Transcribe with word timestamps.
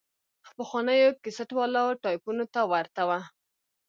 پخوانيو 0.57 1.09
کسټ 1.23 1.49
والا 1.57 1.83
ټايپونو 2.03 2.45
ته 2.53 2.61
ورته 2.71 3.01
وه. 3.09 3.19